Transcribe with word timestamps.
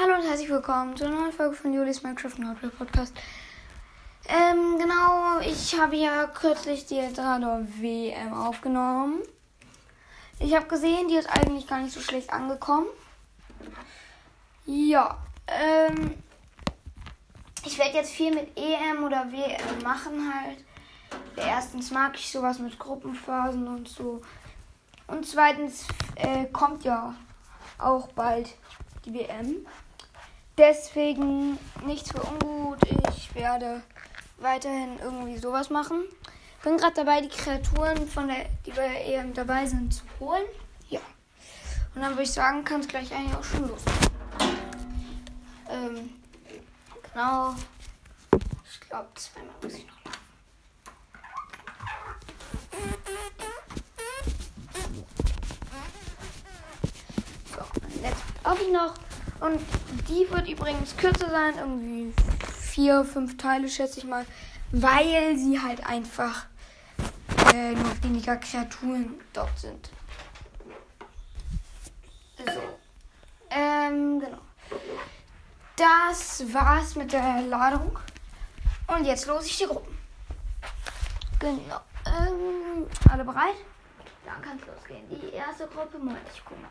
Hallo 0.00 0.14
und 0.14 0.22
herzlich 0.22 0.48
willkommen 0.48 0.96
zu 0.96 1.06
einer 1.06 1.16
neuen 1.16 1.32
Folge 1.32 1.56
von 1.56 1.72
Julis 1.72 2.04
Minecraft 2.04 2.38
Nordwell 2.38 2.70
Podcast. 2.70 3.12
Ähm, 4.28 4.78
genau, 4.78 5.40
ich 5.40 5.76
habe 5.76 5.96
ja 5.96 6.28
kürzlich 6.28 6.86
die 6.86 6.98
Eldrador 6.98 7.66
WM 7.80 8.32
aufgenommen. 8.32 9.22
Ich 10.38 10.54
habe 10.54 10.68
gesehen, 10.68 11.08
die 11.08 11.16
ist 11.16 11.28
eigentlich 11.28 11.66
gar 11.66 11.80
nicht 11.80 11.92
so 11.92 11.98
schlecht 11.98 12.32
angekommen. 12.32 12.86
Ja, 14.66 15.18
ähm, 15.48 16.14
ich 17.66 17.76
werde 17.76 17.96
jetzt 17.96 18.12
viel 18.12 18.32
mit 18.32 18.56
EM 18.56 19.02
oder 19.02 19.32
WM 19.32 19.82
machen 19.82 20.32
halt. 20.32 20.64
Erstens 21.34 21.90
mag 21.90 22.14
ich 22.14 22.30
sowas 22.30 22.60
mit 22.60 22.78
Gruppenphasen 22.78 23.66
und 23.66 23.88
so. 23.88 24.22
Und 25.08 25.26
zweitens 25.26 25.88
äh, 26.14 26.44
kommt 26.52 26.84
ja 26.84 27.16
auch 27.78 28.06
bald 28.12 28.54
die 29.04 29.14
WM. 29.14 29.66
Deswegen 30.58 31.56
nichts 31.86 32.10
für 32.10 32.20
ungut. 32.20 32.80
Ich 33.16 33.32
werde 33.36 33.80
weiterhin 34.38 34.98
irgendwie 34.98 35.38
sowas 35.38 35.70
machen. 35.70 36.02
Bin 36.64 36.76
gerade 36.76 36.94
dabei, 36.94 37.20
die 37.20 37.28
Kreaturen, 37.28 38.08
von 38.08 38.26
der, 38.26 38.46
die 38.66 38.72
bei 38.72 39.04
EM 39.04 39.32
dabei 39.34 39.66
sind, 39.66 39.94
zu 39.94 40.02
holen. 40.18 40.42
Ja. 40.88 40.98
Und 41.94 42.02
dann 42.02 42.10
würde 42.10 42.24
ich 42.24 42.32
sagen, 42.32 42.64
kann 42.64 42.80
es 42.80 42.88
gleich 42.88 43.14
eigentlich 43.14 43.36
auch 43.36 43.44
schon 43.44 43.68
losgehen. 43.68 43.98
Ähm, 45.70 46.10
genau. 47.12 47.54
Ich 48.68 48.80
glaube, 48.88 49.08
zweimal 49.14 49.54
muss 49.62 49.74
ich 49.74 49.86
noch. 49.86 49.94
So, 57.54 58.02
jetzt 58.02 58.24
laufe 58.44 58.62
ich 58.64 58.72
noch. 58.72 59.07
Und 59.40 59.60
die 60.08 60.28
wird 60.30 60.48
übrigens 60.48 60.96
kürzer 60.96 61.30
sein, 61.30 61.54
irgendwie 61.58 62.12
vier, 62.60 63.04
fünf 63.04 63.36
Teile, 63.36 63.68
schätze 63.68 64.00
ich 64.00 64.04
mal, 64.04 64.26
weil 64.72 65.36
sie 65.36 65.60
halt 65.60 65.86
einfach 65.86 66.46
äh, 67.54 67.72
noch 67.72 68.02
weniger 68.02 68.36
Kreaturen 68.36 69.14
dort 69.32 69.58
sind. 69.58 69.90
So. 72.38 72.60
Ähm, 73.50 74.20
genau. 74.20 74.38
Das 75.76 76.52
war's 76.52 76.96
mit 76.96 77.12
der 77.12 77.42
Ladung. 77.42 77.98
Und 78.88 79.04
jetzt 79.04 79.26
los 79.26 79.46
ich 79.46 79.58
die 79.58 79.66
Gruppen. 79.66 79.96
Genau. 81.38 81.80
Ähm, 82.06 82.86
alle 83.10 83.24
bereit? 83.24 83.54
Dann 84.26 84.42
kann 84.42 84.58
es 84.58 84.66
losgehen. 84.66 85.08
Die 85.08 85.34
erste 85.34 85.66
Gruppe, 85.68 85.98
Moment, 85.98 86.26
ich 86.34 86.42
guck 86.44 86.60
mal. 86.60 86.70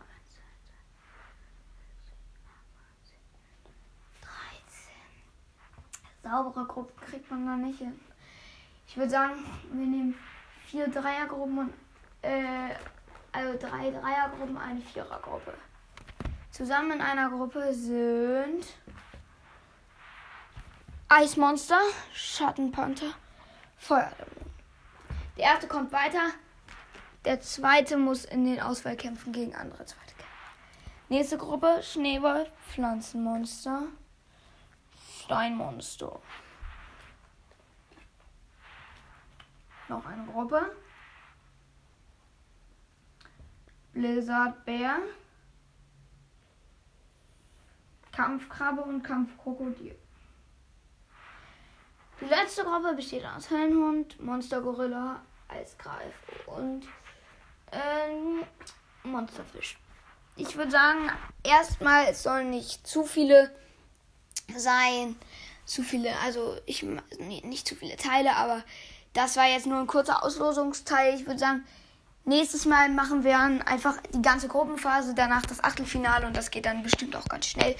Saubere 6.29 6.65
Gruppen 6.65 6.99
kriegt 7.05 7.29
man 7.31 7.45
da 7.45 7.55
nicht 7.55 7.79
hin. 7.79 7.99
Ich 8.87 8.97
würde 8.97 9.09
sagen, 9.09 9.35
wir 9.71 9.85
nehmen 9.85 10.15
vier 10.65 10.87
Dreiergruppen 10.87 11.59
und 11.59 11.73
äh, 12.21 12.75
also 13.31 13.57
drei 13.57 13.91
Dreiergruppen, 13.91 14.57
eine 14.57 14.81
Vierergruppe. 14.81 15.53
Zusammen 16.51 16.93
in 16.93 17.01
einer 17.01 17.29
Gruppe 17.29 17.73
sind 17.73 18.65
Eismonster, 21.09 21.79
Schattenpanther, 22.13 23.13
Feuerdämon. 23.77 24.47
Der 25.37 25.45
erste 25.45 25.67
kommt 25.67 25.91
weiter, 25.91 26.31
der 27.25 27.41
zweite 27.41 27.97
muss 27.97 28.25
in 28.25 28.45
den 28.45 28.59
Auswahlkämpfen 28.59 29.33
gegen 29.33 29.55
andere 29.55 29.85
Zweite 29.85 30.15
kämpfen. 30.15 30.33
Nächste 31.09 31.37
Gruppe, 31.37 31.81
Schneeball, 31.83 32.47
Pflanzenmonster. 32.69 33.83
Steinmonster. 35.27 36.21
Noch 39.89 40.05
eine 40.05 40.25
Gruppe. 40.25 40.73
Blizzard 43.91 44.63
Bär. 44.63 44.99
Kampfkrabbe 48.13 48.81
und 48.83 49.03
Kampfkrokodil. 49.03 49.97
Die 52.21 52.25
letzte 52.25 52.63
Gruppe 52.63 52.95
besteht 52.95 53.25
aus 53.25 53.49
Höllenhund, 53.49 54.19
Monstergorilla, 54.21 55.21
Eisgreif 55.49 56.15
und 56.45 56.87
ähm, 57.73 58.43
Monsterfisch. 59.03 59.77
Ich 60.37 60.55
würde 60.55 60.71
sagen, 60.71 61.11
erstmal 61.43 62.13
sollen 62.13 62.49
nicht 62.49 62.87
zu 62.87 63.03
viele 63.03 63.53
sein. 64.55 65.15
Zu 65.65 65.83
viele, 65.83 66.17
also 66.23 66.55
ich 66.65 66.85
nicht 67.19 67.67
zu 67.67 67.75
viele 67.75 67.97
Teile, 67.97 68.35
aber 68.37 68.63
das 69.13 69.35
war 69.35 69.45
jetzt 69.45 69.65
nur 69.65 69.79
ein 69.79 69.87
kurzer 69.87 70.23
Auslosungsteil. 70.23 71.15
Ich 71.15 71.25
würde 71.25 71.39
sagen, 71.39 71.65
nächstes 72.23 72.65
Mal 72.65 72.89
machen 72.89 73.23
wir 73.23 73.37
einfach 73.37 73.97
die 74.13 74.21
ganze 74.21 74.47
Gruppenphase, 74.47 75.13
danach 75.13 75.45
das 75.45 75.63
Achtelfinale 75.63 76.25
und 76.27 76.37
das 76.37 76.51
geht 76.51 76.65
dann 76.65 76.83
bestimmt 76.83 77.15
auch 77.15 77.25
ganz 77.25 77.47
schnell. 77.47 77.75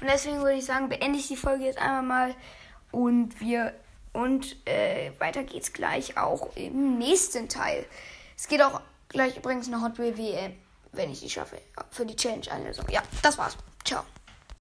Und 0.00 0.08
deswegen 0.08 0.38
würde 0.38 0.54
ich 0.54 0.64
sagen, 0.64 0.88
beende 0.88 1.18
ich 1.18 1.28
die 1.28 1.36
Folge 1.36 1.64
jetzt 1.64 1.78
einmal 1.78 2.02
mal 2.02 2.34
und 2.92 3.40
wir 3.40 3.74
und 4.12 4.56
äh, 4.66 5.12
weiter 5.18 5.44
geht's 5.44 5.72
gleich 5.72 6.16
auch 6.16 6.54
im 6.56 6.98
nächsten 6.98 7.48
Teil. 7.48 7.84
Es 8.36 8.48
geht 8.48 8.62
auch 8.62 8.80
gleich 9.08 9.36
übrigens 9.36 9.68
eine 9.68 9.82
Hot 9.82 9.98
Wheel 9.98 10.16
WM, 10.16 10.54
wenn 10.92 11.10
ich 11.10 11.20
die 11.20 11.30
schaffe, 11.30 11.58
für 11.90 12.06
die 12.06 12.16
Challenge-Einlösung. 12.16 12.86
Ja, 12.90 13.02
das 13.22 13.38
war's. 13.38 13.56
Ciao. 13.84 14.04